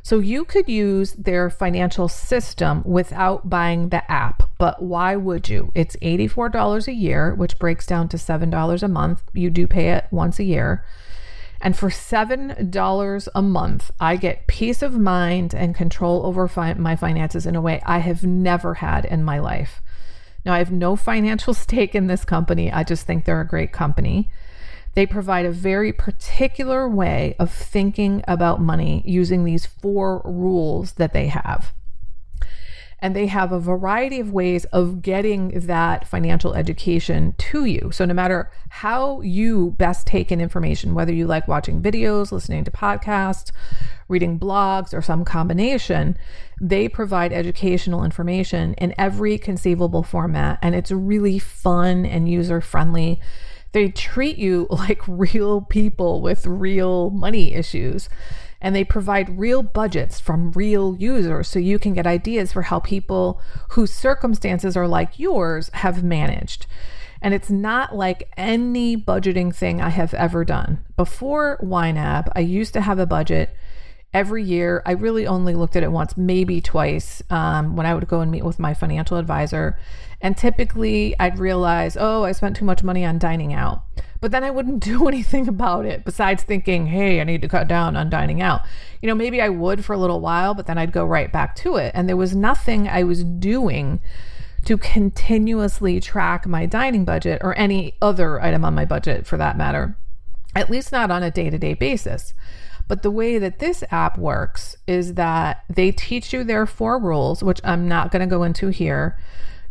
So 0.02 0.18
you 0.18 0.44
could 0.44 0.68
use 0.68 1.12
their 1.12 1.48
financial 1.48 2.08
system 2.08 2.82
without 2.84 3.48
buying 3.48 3.88
the 3.88 4.08
app, 4.12 4.42
but 4.58 4.82
why 4.82 5.16
would 5.16 5.48
you? 5.48 5.72
It's 5.74 5.96
$84 5.96 6.86
a 6.86 6.92
year, 6.92 7.34
which 7.34 7.58
breaks 7.58 7.86
down 7.86 8.08
to 8.08 8.18
$7 8.18 8.82
a 8.82 8.88
month. 8.88 9.22
You 9.32 9.48
do 9.48 9.66
pay 9.66 9.92
it 9.92 10.06
once 10.10 10.38
a 10.38 10.44
year. 10.44 10.84
And 11.62 11.74
for 11.74 11.88
$7 11.88 13.28
a 13.34 13.42
month, 13.42 13.90
I 13.98 14.16
get 14.16 14.46
peace 14.46 14.82
of 14.82 14.98
mind 14.98 15.54
and 15.54 15.74
control 15.74 16.26
over 16.26 16.46
fi- 16.48 16.74
my 16.74 16.96
finances 16.96 17.46
in 17.46 17.56
a 17.56 17.62
way 17.62 17.80
I 17.86 18.00
have 18.00 18.22
never 18.24 18.74
had 18.74 19.06
in 19.06 19.24
my 19.24 19.38
life. 19.38 19.80
Now, 20.44 20.54
I 20.54 20.58
have 20.58 20.72
no 20.72 20.96
financial 20.96 21.54
stake 21.54 21.94
in 21.94 22.06
this 22.06 22.24
company. 22.24 22.70
I 22.70 22.84
just 22.84 23.06
think 23.06 23.24
they're 23.24 23.40
a 23.40 23.46
great 23.46 23.72
company. 23.72 24.30
They 24.94 25.06
provide 25.06 25.44
a 25.44 25.50
very 25.50 25.92
particular 25.92 26.88
way 26.88 27.34
of 27.38 27.50
thinking 27.50 28.22
about 28.28 28.60
money 28.60 29.02
using 29.04 29.44
these 29.44 29.66
four 29.66 30.22
rules 30.24 30.92
that 30.92 31.12
they 31.12 31.26
have. 31.26 31.72
And 33.00 33.14
they 33.14 33.26
have 33.26 33.52
a 33.52 33.58
variety 33.58 34.20
of 34.20 34.32
ways 34.32 34.64
of 34.66 35.02
getting 35.02 35.48
that 35.66 36.06
financial 36.06 36.54
education 36.54 37.34
to 37.36 37.64
you. 37.64 37.90
So, 37.92 38.04
no 38.04 38.14
matter 38.14 38.50
how 38.70 39.20
you 39.20 39.72
best 39.72 40.06
take 40.06 40.32
in 40.32 40.40
information, 40.40 40.94
whether 40.94 41.12
you 41.12 41.26
like 41.26 41.46
watching 41.46 41.82
videos, 41.82 42.32
listening 42.32 42.64
to 42.64 42.70
podcasts, 42.70 43.50
reading 44.08 44.38
blogs, 44.38 44.92
or 44.92 45.02
some 45.02 45.24
combination, 45.24 46.16
they 46.60 46.88
provide 46.88 47.32
educational 47.32 48.04
information 48.04 48.74
in 48.74 48.94
every 48.98 49.38
conceivable 49.38 50.02
format. 50.02 50.58
And 50.62 50.74
it's 50.74 50.90
really 50.90 51.38
fun 51.38 52.06
and 52.06 52.28
user 52.28 52.60
friendly 52.60 53.20
they 53.74 53.88
treat 53.88 54.38
you 54.38 54.66
like 54.70 55.02
real 55.06 55.60
people 55.60 56.22
with 56.22 56.46
real 56.46 57.10
money 57.10 57.52
issues. 57.52 58.08
And 58.62 58.74
they 58.74 58.84
provide 58.84 59.38
real 59.38 59.62
budgets 59.62 60.18
from 60.18 60.52
real 60.52 60.96
users 60.96 61.48
so 61.48 61.58
you 61.58 61.78
can 61.78 61.92
get 61.92 62.06
ideas 62.06 62.50
for 62.50 62.62
how 62.62 62.80
people 62.80 63.42
whose 63.70 63.92
circumstances 63.92 64.74
are 64.74 64.88
like 64.88 65.18
yours 65.18 65.68
have 65.74 66.02
managed. 66.02 66.66
And 67.20 67.34
it's 67.34 67.50
not 67.50 67.94
like 67.94 68.32
any 68.38 68.96
budgeting 68.96 69.54
thing 69.54 69.82
I 69.82 69.90
have 69.90 70.14
ever 70.14 70.46
done. 70.46 70.82
Before 70.96 71.58
YNAB, 71.62 72.32
I 72.34 72.40
used 72.40 72.72
to 72.72 72.80
have 72.80 72.98
a 72.98 73.06
budget 73.06 73.54
every 74.14 74.44
year. 74.44 74.82
I 74.86 74.92
really 74.92 75.26
only 75.26 75.54
looked 75.54 75.76
at 75.76 75.82
it 75.82 75.92
once, 75.92 76.16
maybe 76.16 76.60
twice, 76.60 77.22
um, 77.28 77.76
when 77.76 77.84
I 77.84 77.94
would 77.94 78.08
go 78.08 78.20
and 78.20 78.30
meet 78.30 78.44
with 78.44 78.58
my 78.58 78.72
financial 78.72 79.18
advisor. 79.18 79.76
And 80.20 80.36
typically 80.36 81.14
I'd 81.18 81.38
realize, 81.38 81.96
oh, 82.00 82.24
I 82.24 82.32
spent 82.32 82.56
too 82.56 82.64
much 82.64 82.82
money 82.82 83.04
on 83.04 83.18
dining 83.18 83.52
out. 83.52 83.82
But 84.20 84.30
then 84.30 84.44
I 84.44 84.50
wouldn't 84.50 84.80
do 84.82 85.06
anything 85.08 85.48
about 85.48 85.84
it 85.84 86.04
besides 86.04 86.44
thinking, 86.44 86.86
hey, 86.86 87.20
I 87.20 87.24
need 87.24 87.42
to 87.42 87.48
cut 87.48 87.68
down 87.68 87.96
on 87.96 88.08
dining 88.08 88.40
out. 88.40 88.62
You 89.02 89.08
know, 89.08 89.14
maybe 89.14 89.42
I 89.42 89.50
would 89.50 89.84
for 89.84 89.92
a 89.92 89.98
little 89.98 90.20
while, 90.20 90.54
but 90.54 90.66
then 90.66 90.78
I'd 90.78 90.92
go 90.92 91.04
right 91.04 91.30
back 91.30 91.56
to 91.56 91.76
it. 91.76 91.92
And 91.94 92.08
there 92.08 92.16
was 92.16 92.34
nothing 92.34 92.88
I 92.88 93.02
was 93.02 93.24
doing 93.24 94.00
to 94.64 94.78
continuously 94.78 96.00
track 96.00 96.46
my 96.46 96.64
dining 96.64 97.04
budget 97.04 97.42
or 97.44 97.58
any 97.58 97.94
other 98.00 98.40
item 98.40 98.64
on 98.64 98.74
my 98.74 98.84
budget 98.84 99.26
for 99.26 99.36
that 99.36 99.58
matter, 99.58 99.96
at 100.54 100.70
least 100.70 100.90
not 100.90 101.10
on 101.10 101.22
a 101.22 101.30
day 101.30 101.50
to 101.50 101.58
day 101.58 101.74
basis. 101.74 102.32
But 102.86 103.02
the 103.02 103.10
way 103.10 103.38
that 103.38 103.58
this 103.58 103.82
app 103.90 104.18
works 104.18 104.76
is 104.86 105.14
that 105.14 105.64
they 105.68 105.90
teach 105.90 106.32
you 106.32 106.44
their 106.44 106.66
four 106.66 106.98
rules, 106.98 107.42
which 107.42 107.60
I'm 107.64 107.88
not 107.88 108.10
going 108.10 108.20
to 108.20 108.26
go 108.26 108.42
into 108.42 108.68
here. 108.68 109.18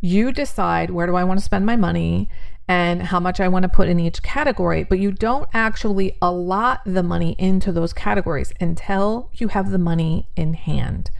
You 0.01 0.31
decide 0.31 0.89
where 0.89 1.07
do 1.07 1.15
I 1.15 1.23
want 1.23 1.39
to 1.39 1.45
spend 1.45 1.65
my 1.65 1.75
money 1.75 2.29
and 2.67 3.03
how 3.03 3.19
much 3.19 3.39
I 3.39 3.47
want 3.49 3.63
to 3.63 3.69
put 3.69 3.89
in 3.89 3.99
each 3.99 4.23
category, 4.23 4.83
but 4.83 4.99
you 4.99 5.11
don't 5.11 5.49
actually 5.53 6.17
allot 6.21 6.81
the 6.85 7.03
money 7.03 7.35
into 7.37 7.71
those 7.71 7.93
categories 7.93 8.53
until 8.59 9.29
you 9.33 9.49
have 9.49 9.69
the 9.69 9.77
money 9.77 10.29
in 10.35 10.53
hand. 10.53 11.11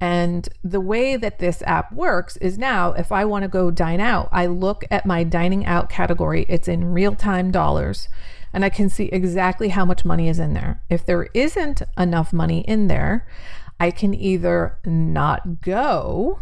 And 0.00 0.48
the 0.62 0.80
way 0.80 1.16
that 1.16 1.38
this 1.38 1.62
app 1.62 1.92
works 1.92 2.36
is 2.38 2.58
now, 2.58 2.92
if 2.92 3.12
I 3.12 3.24
want 3.24 3.44
to 3.44 3.48
go 3.48 3.70
dine 3.70 4.00
out, 4.00 4.28
I 4.32 4.46
look 4.46 4.84
at 4.90 5.06
my 5.06 5.22
dining 5.22 5.64
out 5.66 5.88
category, 5.88 6.44
it's 6.48 6.68
in 6.68 6.92
real 6.92 7.14
time 7.14 7.50
dollars, 7.50 8.08
and 8.54 8.64
I 8.64 8.70
can 8.70 8.88
see 8.88 9.06
exactly 9.06 9.68
how 9.68 9.84
much 9.84 10.06
money 10.06 10.28
is 10.28 10.38
in 10.38 10.54
there. 10.54 10.80
If 10.88 11.04
there 11.04 11.28
isn't 11.34 11.82
enough 11.98 12.32
money 12.32 12.60
in 12.60 12.86
there, 12.86 13.26
I 13.78 13.90
can 13.90 14.14
either 14.14 14.78
not 14.86 15.60
go 15.60 16.40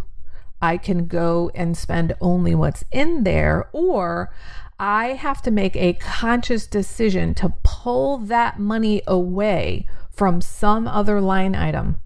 I 0.63 0.77
can 0.77 1.07
go 1.07 1.51
and 1.57 1.77
spend 1.77 2.15
only 2.21 2.55
what's 2.55 2.85
in 2.93 3.25
there, 3.25 3.69
or 3.73 4.33
I 4.79 5.09
have 5.09 5.43
to 5.43 5.51
make 5.51 5.75
a 5.75 5.95
conscious 5.95 6.69
decision 6.69 7.35
to 7.35 7.53
pull 7.65 8.19
that 8.19 8.61
money 8.61 9.03
away 9.07 9.89
from 10.09 10.41
some 10.41 10.87
other 10.87 11.21
line 11.21 11.57
item 11.57 12.01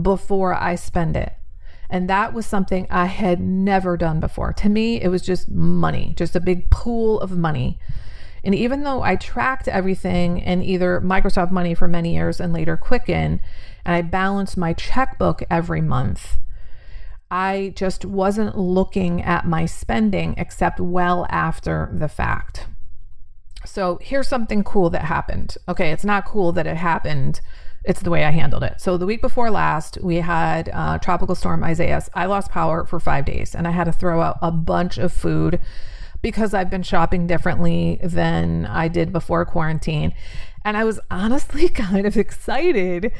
before 0.00 0.54
I 0.54 0.76
spend 0.76 1.16
it. 1.16 1.32
And 1.90 2.08
that 2.08 2.32
was 2.32 2.46
something 2.46 2.86
I 2.88 3.06
had 3.06 3.40
never 3.40 3.96
done 3.96 4.20
before. 4.20 4.52
To 4.52 4.68
me, 4.68 5.02
it 5.02 5.08
was 5.08 5.22
just 5.22 5.50
money, 5.50 6.14
just 6.16 6.36
a 6.36 6.40
big 6.40 6.70
pool 6.70 7.20
of 7.20 7.36
money. 7.36 7.80
And 8.44 8.54
even 8.54 8.82
though 8.82 9.02
I 9.02 9.16
tracked 9.16 9.68
everything 9.68 10.38
in 10.38 10.62
either 10.62 11.00
Microsoft 11.00 11.50
Money 11.50 11.74
for 11.74 11.88
many 11.88 12.14
years 12.14 12.40
and 12.40 12.52
later 12.52 12.76
Quicken, 12.76 13.40
and 13.84 13.94
I 13.94 14.02
balanced 14.02 14.56
my 14.56 14.72
checkbook 14.72 15.42
every 15.50 15.80
month, 15.80 16.38
I 17.30 17.72
just 17.76 18.04
wasn't 18.04 18.58
looking 18.58 19.22
at 19.22 19.46
my 19.46 19.66
spending 19.66 20.34
except 20.36 20.80
well 20.80 21.26
after 21.30 21.88
the 21.92 22.08
fact. 22.08 22.66
So 23.64 23.98
here's 24.02 24.26
something 24.26 24.64
cool 24.64 24.90
that 24.90 25.04
happened. 25.04 25.56
Okay, 25.68 25.92
it's 25.92 26.04
not 26.04 26.24
cool 26.24 26.50
that 26.52 26.66
it 26.66 26.76
happened. 26.76 27.40
It's 27.84 28.00
the 28.00 28.10
way 28.10 28.24
I 28.24 28.30
handled 28.30 28.62
it. 28.62 28.80
So 28.80 28.96
the 28.96 29.06
week 29.06 29.20
before 29.20 29.50
last, 29.50 29.98
we 30.02 30.16
had 30.16 30.70
uh, 30.72 30.98
tropical 30.98 31.34
storm 31.34 31.62
Isaias. 31.62 32.10
I 32.14 32.26
lost 32.26 32.50
power 32.50 32.84
for 32.84 32.98
five 32.98 33.24
days, 33.24 33.54
and 33.54 33.68
I 33.68 33.70
had 33.70 33.84
to 33.84 33.92
throw 33.92 34.20
out 34.22 34.38
a 34.42 34.50
bunch 34.50 34.98
of 34.98 35.12
food 35.12 35.60
because 36.22 36.54
I've 36.54 36.70
been 36.70 36.82
shopping 36.82 37.26
differently 37.26 37.98
than 38.02 38.66
I 38.66 38.88
did 38.88 39.12
before 39.12 39.44
quarantine. 39.44 40.14
And 40.64 40.76
I 40.76 40.84
was 40.84 41.00
honestly 41.10 41.68
kind 41.70 42.06
of 42.06 42.16
excited 42.16 43.12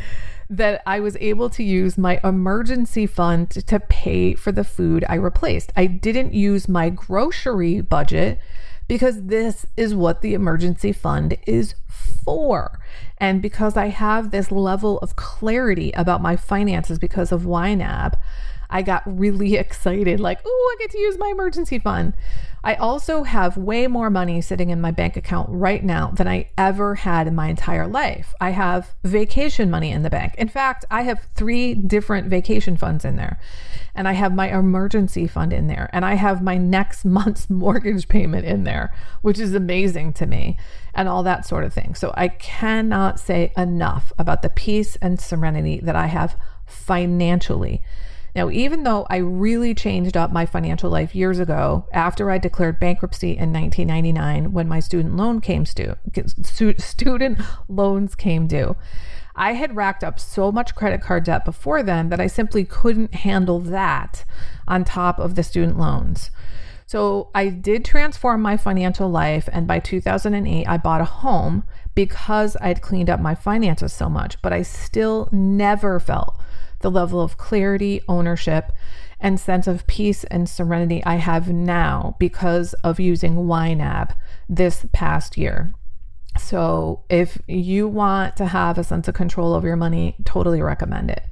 that 0.48 0.82
I 0.84 0.98
was 0.98 1.16
able 1.20 1.48
to 1.50 1.62
use 1.62 1.96
my 1.96 2.20
emergency 2.24 3.06
fund 3.06 3.50
to, 3.50 3.80
pay 3.80 4.34
for 4.34 4.50
the 4.50 4.64
food 4.64 5.04
I 5.08 5.14
replaced. 5.14 5.72
I 5.76 5.86
didn't 5.86 6.34
use 6.34 6.68
my 6.68 6.90
grocery 6.90 7.80
budget 7.80 8.40
because 8.88 9.22
this 9.22 9.64
is 9.76 9.94
what 9.94 10.20
the 10.20 10.34
emergency 10.34 10.92
fund 10.92 11.38
is 11.46 11.76
for. 12.24 12.80
And 13.18 13.40
because 13.40 13.76
I 13.76 13.86
have 13.86 14.32
this 14.32 14.50
level 14.50 14.98
of 14.98 15.14
clarity 15.14 15.92
about 15.92 16.20
my 16.20 16.34
finances 16.34 16.98
because 16.98 17.30
of 17.30 17.42
YNAB, 17.42 18.14
I 18.68 18.82
got 18.82 19.02
really 19.06 19.54
excited 19.64 20.18
like, 20.18 20.40
oh, 20.44 20.74
I 20.76 20.82
get 20.82 20.90
to 20.90 20.98
use 20.98 21.16
my 21.18 21.28
emergency 21.28 21.78
fund. 21.78 22.14
I 22.62 22.74
also 22.74 23.22
have 23.22 23.56
way 23.56 23.86
more 23.86 24.10
money 24.10 24.40
sitting 24.40 24.70
in 24.70 24.80
my 24.80 24.90
bank 24.90 25.16
account 25.16 25.48
right 25.50 25.82
now 25.82 26.10
than 26.10 26.28
I 26.28 26.50
ever 26.58 26.96
had 26.96 27.26
in 27.26 27.34
my 27.34 27.48
entire 27.48 27.86
life. 27.86 28.34
I 28.40 28.50
have 28.50 28.94
vacation 29.02 29.70
money 29.70 29.90
in 29.90 30.02
the 30.02 30.10
bank. 30.10 30.34
In 30.36 30.48
fact, 30.48 30.84
I 30.90 31.02
have 31.02 31.26
three 31.34 31.74
different 31.74 32.28
vacation 32.28 32.76
funds 32.76 33.04
in 33.04 33.16
there. 33.16 33.40
And 33.94 34.06
I 34.06 34.12
have 34.12 34.34
my 34.34 34.56
emergency 34.56 35.26
fund 35.26 35.52
in 35.52 35.68
there. 35.68 35.88
And 35.92 36.04
I 36.04 36.14
have 36.14 36.42
my 36.42 36.58
next 36.58 37.04
month's 37.20 37.48
mortgage 37.48 38.08
payment 38.08 38.44
in 38.44 38.64
there, 38.64 38.92
which 39.22 39.38
is 39.38 39.54
amazing 39.54 40.12
to 40.14 40.26
me, 40.26 40.58
and 40.94 41.08
all 41.08 41.22
that 41.22 41.46
sort 41.46 41.64
of 41.64 41.72
thing. 41.72 41.94
So 41.94 42.12
I 42.16 42.28
cannot 42.28 43.18
say 43.18 43.52
enough 43.56 44.12
about 44.18 44.42
the 44.42 44.50
peace 44.50 44.96
and 44.96 45.20
serenity 45.20 45.80
that 45.82 45.96
I 45.96 46.06
have 46.06 46.36
financially 46.66 47.82
now, 48.34 48.50
even 48.50 48.84
though 48.84 49.06
I 49.10 49.16
really 49.16 49.74
changed 49.74 50.16
up 50.16 50.32
my 50.32 50.46
financial 50.46 50.90
life 50.90 51.14
years 51.14 51.38
ago 51.38 51.86
after 51.92 52.30
I 52.30 52.38
declared 52.38 52.78
bankruptcy 52.78 53.30
in 53.30 53.52
1999 53.52 54.52
when 54.52 54.68
my 54.68 54.80
student 54.80 55.16
loan 55.16 55.40
came 55.40 55.64
due, 55.64 55.96
student 56.78 57.38
loans 57.68 58.14
came 58.14 58.46
due. 58.46 58.76
I 59.34 59.54
had 59.54 59.76
racked 59.76 60.04
up 60.04 60.20
so 60.20 60.52
much 60.52 60.74
credit 60.74 61.00
card 61.00 61.24
debt 61.24 61.44
before 61.44 61.82
then 61.82 62.08
that 62.10 62.20
I 62.20 62.26
simply 62.26 62.64
couldn't 62.64 63.14
handle 63.14 63.58
that 63.60 64.24
on 64.68 64.84
top 64.84 65.18
of 65.18 65.34
the 65.34 65.42
student 65.42 65.78
loans. 65.78 66.30
So 66.86 67.30
I 67.34 67.50
did 67.50 67.84
transform 67.84 68.42
my 68.42 68.56
financial 68.56 69.08
life, 69.08 69.48
and 69.52 69.64
by 69.64 69.78
2008, 69.78 70.66
I 70.66 70.76
bought 70.76 71.00
a 71.00 71.04
home 71.04 71.62
because 71.94 72.56
I'd 72.60 72.82
cleaned 72.82 73.08
up 73.08 73.20
my 73.20 73.36
finances 73.36 73.92
so 73.92 74.08
much, 74.08 74.42
but 74.42 74.52
I 74.52 74.62
still 74.62 75.28
never 75.30 76.00
felt 76.00 76.39
the 76.80 76.90
level 76.90 77.20
of 77.20 77.36
clarity, 77.36 78.02
ownership, 78.08 78.72
and 79.20 79.38
sense 79.38 79.66
of 79.66 79.86
peace 79.86 80.24
and 80.24 80.48
serenity 80.48 81.04
I 81.04 81.16
have 81.16 81.48
now 81.48 82.16
because 82.18 82.72
of 82.84 82.98
using 82.98 83.36
YNAB 83.36 84.14
this 84.48 84.86
past 84.92 85.36
year. 85.36 85.72
So, 86.38 87.02
if 87.10 87.38
you 87.46 87.88
want 87.88 88.36
to 88.36 88.46
have 88.46 88.78
a 88.78 88.84
sense 88.84 89.08
of 89.08 89.14
control 89.14 89.52
over 89.52 89.66
your 89.66 89.76
money, 89.76 90.16
totally 90.24 90.62
recommend 90.62 91.10
it. 91.10 91.24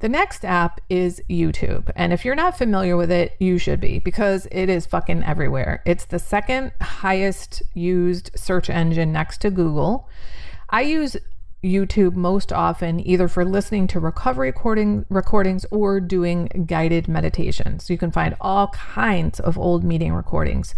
The 0.00 0.08
next 0.08 0.44
app 0.44 0.82
is 0.90 1.22
YouTube. 1.30 1.90
And 1.96 2.12
if 2.12 2.24
you're 2.24 2.34
not 2.34 2.58
familiar 2.58 2.96
with 2.96 3.10
it, 3.10 3.36
you 3.38 3.56
should 3.56 3.80
be 3.80 4.00
because 4.00 4.46
it 4.52 4.68
is 4.68 4.84
fucking 4.84 5.24
everywhere. 5.24 5.82
It's 5.86 6.04
the 6.04 6.18
second 6.18 6.72
highest 6.80 7.62
used 7.72 8.30
search 8.34 8.68
engine 8.68 9.12
next 9.12 9.40
to 9.40 9.50
Google. 9.50 10.08
I 10.68 10.82
use 10.82 11.16
YouTube 11.64 12.14
most 12.14 12.52
often 12.52 13.04
either 13.06 13.26
for 13.26 13.44
listening 13.44 13.86
to 13.88 13.98
recovery 13.98 14.48
recording, 14.48 15.06
recordings 15.08 15.64
or 15.70 15.98
doing 15.98 16.66
guided 16.66 17.08
meditations. 17.08 17.88
You 17.88 17.96
can 17.96 18.12
find 18.12 18.36
all 18.40 18.68
kinds 18.68 19.40
of 19.40 19.58
old 19.58 19.82
meeting 19.82 20.12
recordings. 20.12 20.74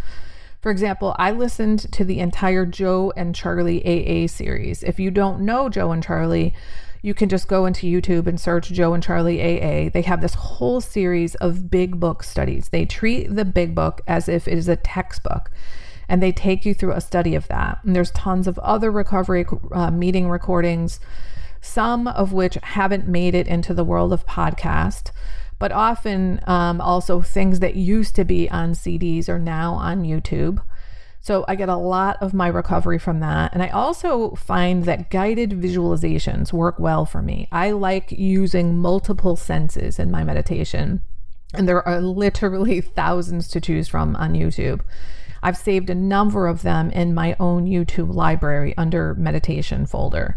For 0.60 0.70
example, 0.70 1.14
I 1.18 1.32
listened 1.32 1.92
to 1.92 2.04
the 2.04 2.20
entire 2.20 2.64
Joe 2.64 3.12
and 3.16 3.34
Charlie 3.34 3.84
AA 3.84 4.26
series. 4.28 4.82
If 4.82 4.98
you 4.98 5.10
don't 5.10 5.40
know 5.40 5.68
Joe 5.68 5.92
and 5.92 6.02
Charlie, 6.02 6.54
you 7.02 7.14
can 7.14 7.28
just 7.28 7.48
go 7.48 7.66
into 7.66 7.86
YouTube 7.86 8.26
and 8.26 8.40
search 8.40 8.70
Joe 8.70 8.94
and 8.94 9.02
Charlie 9.02 9.40
AA. 9.40 9.90
They 9.90 10.02
have 10.02 10.20
this 10.20 10.34
whole 10.34 10.80
series 10.80 11.34
of 11.36 11.70
big 11.70 12.00
book 12.00 12.22
studies. 12.22 12.70
They 12.70 12.84
treat 12.84 13.34
the 13.34 13.44
big 13.44 13.74
book 13.74 14.00
as 14.06 14.28
if 14.28 14.48
it 14.48 14.58
is 14.58 14.68
a 14.68 14.76
textbook 14.76 15.50
and 16.08 16.22
they 16.22 16.32
take 16.32 16.64
you 16.64 16.74
through 16.74 16.92
a 16.92 17.00
study 17.00 17.34
of 17.34 17.48
that. 17.48 17.78
And 17.84 17.94
there's 17.94 18.10
tons 18.12 18.46
of 18.46 18.58
other 18.60 18.90
recovery 18.90 19.44
uh, 19.72 19.90
meeting 19.90 20.28
recordings, 20.28 21.00
some 21.60 22.06
of 22.06 22.32
which 22.32 22.58
haven't 22.62 23.08
made 23.08 23.34
it 23.34 23.46
into 23.46 23.74
the 23.74 23.84
world 23.84 24.12
of 24.12 24.26
podcast, 24.26 25.10
but 25.58 25.72
often 25.72 26.40
um, 26.46 26.80
also 26.80 27.22
things 27.22 27.60
that 27.60 27.76
used 27.76 28.14
to 28.16 28.24
be 28.24 28.48
on 28.50 28.72
CDs 28.72 29.28
are 29.28 29.38
now 29.38 29.74
on 29.74 30.02
YouTube. 30.02 30.62
So 31.26 31.44
I 31.48 31.56
get 31.56 31.68
a 31.68 31.76
lot 31.76 32.18
of 32.20 32.34
my 32.34 32.46
recovery 32.46 33.00
from 33.00 33.18
that. 33.18 33.52
And 33.52 33.60
I 33.60 33.68
also 33.70 34.36
find 34.36 34.84
that 34.84 35.10
guided 35.10 35.50
visualizations 35.50 36.52
work 36.52 36.78
well 36.78 37.04
for 37.04 37.20
me. 37.20 37.48
I 37.50 37.72
like 37.72 38.12
using 38.12 38.78
multiple 38.78 39.34
senses 39.34 39.98
in 39.98 40.08
my 40.08 40.22
meditation. 40.22 41.00
And 41.52 41.68
there 41.68 41.86
are 41.86 42.00
literally 42.00 42.80
thousands 42.96 43.48
to 43.48 43.60
choose 43.60 43.88
from 43.88 44.14
on 44.14 44.34
YouTube. 44.34 44.82
I've 45.46 45.56
saved 45.56 45.90
a 45.90 45.94
number 45.94 46.48
of 46.48 46.62
them 46.62 46.90
in 46.90 47.14
my 47.14 47.36
own 47.38 47.66
YouTube 47.66 48.12
library 48.12 48.74
under 48.76 49.14
meditation 49.14 49.86
folder. 49.86 50.36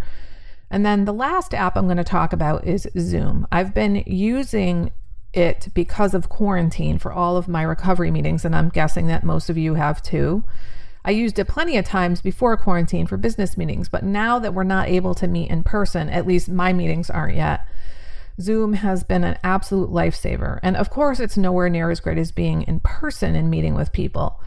And 0.70 0.86
then 0.86 1.06
the 1.06 1.14
last 1.14 1.56
app 1.56 1.76
I'm 1.76 1.86
going 1.86 1.98
to 1.98 2.04
talk 2.04 2.32
about 2.32 2.68
is 2.68 2.88
Zoom. 2.96 3.48
I've 3.52 3.74
been 3.74 4.04
using 4.06 4.92
it 5.34 5.70
because 5.74 6.14
of 6.14 6.30
quarantine 6.30 7.00
for 7.00 7.12
all 7.12 7.38
of 7.38 7.48
my 7.48 7.64
recovery 7.64 8.12
meetings, 8.12 8.46
and 8.46 8.56
I'm 8.56 8.70
guessing 8.70 9.08
that 9.08 9.24
most 9.24 9.50
of 9.50 9.58
you 9.58 9.74
have 9.74 10.04
too. 10.04 10.44
I 11.04 11.10
used 11.10 11.40
it 11.40 11.48
plenty 11.48 11.76
of 11.78 11.86
times 11.86 12.22
before 12.22 12.56
quarantine 12.56 13.08
for 13.08 13.18
business 13.18 13.58
meetings, 13.58 13.90
but 13.90 14.04
now 14.04 14.38
that 14.38 14.54
we're 14.54 14.64
not 14.64 14.90
able 14.90 15.16
to 15.16 15.28
meet 15.28 15.50
in 15.50 15.64
person, 15.64 16.08
at 16.10 16.28
least 16.28 16.50
my 16.50 16.72
meetings 16.72 17.10
aren't 17.10 17.36
yet, 17.36 17.66
Zoom 18.40 18.74
has 18.74 19.04
been 19.04 19.24
an 19.24 19.40
absolute 19.44 19.90
lifesaver. 19.90 20.60
And 20.62 20.78
of 20.78 20.92
course, 20.92 21.20
it's 21.20 21.36
nowhere 21.36 21.68
near 21.68 21.90
as 21.90 22.00
great 22.00 22.20
as 22.20 22.32
being 22.32 22.62
in 22.62 22.80
person 22.82 23.36
and 23.36 23.50
meeting 23.50 23.74
with 23.74 23.92
people. 23.92 24.40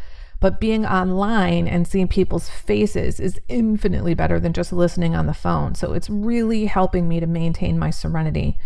But 0.43 0.59
being 0.59 0.85
online 0.85 1.69
and 1.69 1.87
seeing 1.87 2.09
people's 2.09 2.49
faces 2.49 3.21
is 3.21 3.41
infinitely 3.47 4.15
better 4.15 4.41
than 4.41 4.53
just 4.53 4.73
listening 4.73 5.15
on 5.15 5.27
the 5.27 5.35
phone. 5.35 5.77
So 5.77 5.93
it's 5.93 6.11
really 6.11 6.67
helping 6.67 7.07
me 7.07 7.21
to 7.21 7.29
maintain 7.29 7.79
my 7.79 7.91
serenity 7.91 8.59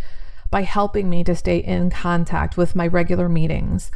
by 0.51 0.63
helping 0.63 1.11
me 1.11 1.23
to 1.25 1.35
stay 1.35 1.59
in 1.59 1.91
contact 1.91 2.57
with 2.57 2.75
my 2.75 2.87
regular 2.87 3.29
meetings. 3.29 3.91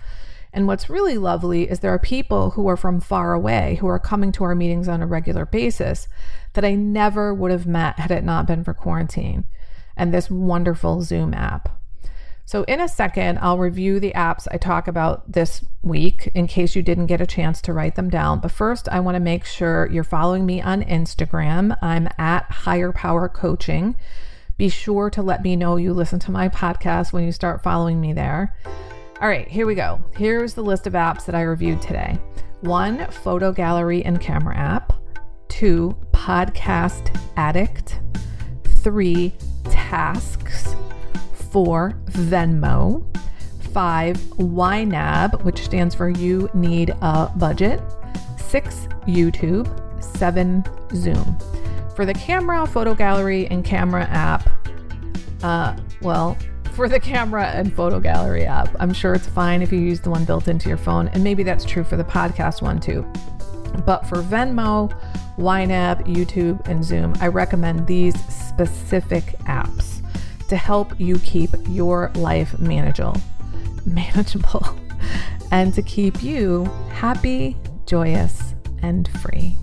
And 0.52 0.66
what's 0.66 0.90
really 0.90 1.16
lovely 1.16 1.70
is 1.70 1.78
there 1.78 1.94
are 1.94 1.98
people 1.98 2.50
who 2.50 2.68
are 2.68 2.76
from 2.76 3.00
far 3.00 3.32
away 3.32 3.78
who 3.80 3.86
are 3.86 3.98
coming 3.98 4.30
to 4.32 4.44
our 4.44 4.54
meetings 4.54 4.86
on 4.86 5.00
a 5.00 5.06
regular 5.06 5.46
basis 5.46 6.06
that 6.52 6.66
I 6.66 6.74
never 6.74 7.32
would 7.32 7.50
have 7.50 7.66
met 7.66 7.98
had 7.98 8.10
it 8.10 8.24
not 8.24 8.46
been 8.46 8.62
for 8.62 8.74
quarantine 8.74 9.44
and 9.96 10.12
this 10.12 10.28
wonderful 10.28 11.00
Zoom 11.00 11.32
app. 11.32 11.79
So, 12.50 12.64
in 12.64 12.80
a 12.80 12.88
second, 12.88 13.38
I'll 13.38 13.58
review 13.58 14.00
the 14.00 14.10
apps 14.16 14.48
I 14.50 14.56
talk 14.56 14.88
about 14.88 15.30
this 15.30 15.64
week 15.82 16.32
in 16.34 16.48
case 16.48 16.74
you 16.74 16.82
didn't 16.82 17.06
get 17.06 17.20
a 17.20 17.26
chance 17.26 17.62
to 17.62 17.72
write 17.72 17.94
them 17.94 18.10
down. 18.10 18.40
But 18.40 18.50
first, 18.50 18.88
I 18.88 18.98
want 18.98 19.14
to 19.14 19.20
make 19.20 19.44
sure 19.44 19.88
you're 19.92 20.02
following 20.02 20.44
me 20.46 20.60
on 20.60 20.82
Instagram. 20.82 21.78
I'm 21.80 22.08
at 22.18 22.50
Higher 22.50 22.90
Power 22.90 23.28
Coaching. 23.28 23.94
Be 24.58 24.68
sure 24.68 25.10
to 25.10 25.22
let 25.22 25.44
me 25.44 25.54
know 25.54 25.76
you 25.76 25.92
listen 25.92 26.18
to 26.18 26.32
my 26.32 26.48
podcast 26.48 27.12
when 27.12 27.22
you 27.22 27.30
start 27.30 27.62
following 27.62 28.00
me 28.00 28.12
there. 28.14 28.52
All 29.20 29.28
right, 29.28 29.46
here 29.46 29.64
we 29.64 29.76
go. 29.76 30.04
Here's 30.16 30.54
the 30.54 30.64
list 30.64 30.88
of 30.88 30.94
apps 30.94 31.26
that 31.26 31.36
I 31.36 31.42
reviewed 31.42 31.80
today 31.80 32.18
one, 32.62 33.06
photo 33.12 33.52
gallery 33.52 34.04
and 34.04 34.20
camera 34.20 34.56
app, 34.56 34.92
two, 35.46 35.96
podcast 36.12 37.16
addict, 37.36 38.00
three, 38.82 39.34
tasks 39.66 40.74
four, 41.50 41.94
Venmo, 42.10 43.04
five, 43.72 44.16
YNAB, 44.38 45.42
which 45.42 45.62
stands 45.64 45.94
for 45.94 46.08
You 46.08 46.48
Need 46.54 46.90
a 47.02 47.30
Budget, 47.36 47.80
six, 48.38 48.88
YouTube, 49.06 49.68
seven, 50.02 50.64
Zoom. 50.94 51.36
For 51.94 52.04
the 52.04 52.14
camera, 52.14 52.66
photo 52.66 52.94
gallery, 52.94 53.46
and 53.48 53.64
camera 53.64 54.04
app, 54.04 54.48
uh, 55.42 55.76
well, 56.02 56.36
for 56.72 56.88
the 56.88 57.00
camera 57.00 57.46
and 57.48 57.74
photo 57.74 58.00
gallery 58.00 58.44
app, 58.44 58.74
I'm 58.78 58.92
sure 58.92 59.14
it's 59.14 59.26
fine 59.26 59.60
if 59.60 59.72
you 59.72 59.78
use 59.78 60.00
the 60.00 60.10
one 60.10 60.24
built 60.24 60.48
into 60.48 60.68
your 60.68 60.78
phone, 60.78 61.08
and 61.08 61.22
maybe 61.22 61.42
that's 61.42 61.64
true 61.64 61.84
for 61.84 61.96
the 61.96 62.04
podcast 62.04 62.62
one 62.62 62.80
too. 62.80 63.02
But 63.84 64.06
for 64.06 64.22
Venmo, 64.22 64.92
YNAB, 65.36 66.06
YouTube, 66.06 66.66
and 66.68 66.84
Zoom, 66.84 67.14
I 67.20 67.28
recommend 67.28 67.86
these 67.86 68.14
specific 68.26 69.24
apps 69.44 69.99
to 70.50 70.56
help 70.56 71.00
you 71.00 71.18
keep 71.20 71.50
your 71.68 72.10
life 72.16 72.58
manageable, 72.58 73.18
manageable, 73.86 74.76
and 75.50 75.72
to 75.74 75.82
keep 75.82 76.22
you 76.22 76.66
happy, 76.90 77.56
joyous, 77.86 78.54
and 78.82 79.08
free. 79.20 79.56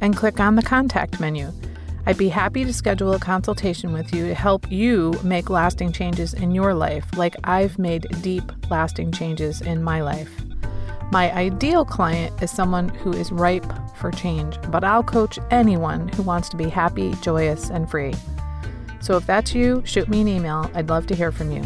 and 0.00 0.16
click 0.16 0.40
on 0.40 0.54
the 0.54 0.62
contact 0.62 1.20
menu. 1.20 1.52
I'd 2.08 2.16
be 2.16 2.30
happy 2.30 2.64
to 2.64 2.72
schedule 2.72 3.12
a 3.12 3.18
consultation 3.18 3.92
with 3.92 4.14
you 4.14 4.28
to 4.28 4.34
help 4.34 4.72
you 4.72 5.12
make 5.22 5.50
lasting 5.50 5.92
changes 5.92 6.32
in 6.32 6.52
your 6.52 6.72
life, 6.72 7.04
like 7.18 7.36
I've 7.44 7.78
made 7.78 8.06
deep, 8.22 8.50
lasting 8.70 9.12
changes 9.12 9.60
in 9.60 9.82
my 9.82 10.00
life. 10.00 10.30
My 11.12 11.30
ideal 11.34 11.84
client 11.84 12.42
is 12.42 12.50
someone 12.50 12.88
who 12.88 13.12
is 13.12 13.30
ripe 13.30 13.70
for 13.98 14.10
change, 14.10 14.58
but 14.70 14.84
I'll 14.84 15.02
coach 15.02 15.38
anyone 15.50 16.08
who 16.08 16.22
wants 16.22 16.48
to 16.48 16.56
be 16.56 16.70
happy, 16.70 17.12
joyous, 17.20 17.68
and 17.68 17.90
free. 17.90 18.14
So 19.02 19.18
if 19.18 19.26
that's 19.26 19.54
you, 19.54 19.82
shoot 19.84 20.08
me 20.08 20.22
an 20.22 20.28
email. 20.28 20.70
I'd 20.74 20.88
love 20.88 21.06
to 21.08 21.14
hear 21.14 21.30
from 21.30 21.50
you. 21.50 21.62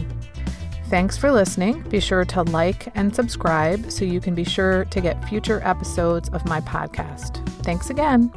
Thanks 0.87 1.17
for 1.17 1.31
listening. 1.31 1.83
Be 1.83 2.01
sure 2.01 2.25
to 2.25 2.43
like 2.43 2.89
and 2.97 3.15
subscribe 3.15 3.93
so 3.93 4.05
you 4.05 4.21
can 4.21 4.35
be 4.35 4.43
sure 4.43 4.87
to 4.87 5.01
get 5.01 5.25
future 5.29 5.61
episodes 5.63 6.31
of 6.31 6.45
my 6.47 6.61
podcast. 6.63 7.47
Thanks 7.63 7.91
again. 7.91 8.33